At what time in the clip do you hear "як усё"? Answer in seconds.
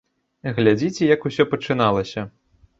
1.15-1.47